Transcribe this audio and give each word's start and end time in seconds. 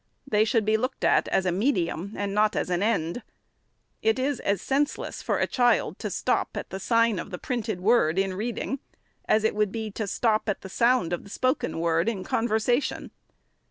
They 0.25 0.45
should 0.45 0.65
be 0.65 0.77
looked 0.77 1.03
at 1.05 1.27
as 1.27 1.45
a 1.45 1.51
medium, 1.51 2.15
and 2.17 2.35
riot 2.35 2.55
as 2.55 2.71
an 2.71 2.81
end. 2.81 3.21
It 4.01 4.17
is 4.17 4.39
as 4.39 4.59
senseless 4.59 5.21
for 5.21 5.37
a 5.37 5.45
child 5.45 5.99
to 5.99 6.09
stop 6.09 6.57
at 6.57 6.71
the 6.71 6.79
sign 6.79 7.19
of 7.19 7.29
the 7.29 7.37
printed 7.37 7.79
word, 7.81 8.17
in 8.17 8.33
reading, 8.33 8.79
as 9.25 9.43
it 9.43 9.53
would 9.53 9.71
be 9.71 9.91
to 9.91 10.07
stop 10.07 10.49
at 10.49 10.61
the 10.61 10.69
sound 10.69 11.13
of 11.13 11.23
the 11.23 11.29
spoken 11.29 11.79
word, 11.79 12.09
in 12.09 12.23
conversation. 12.23 13.11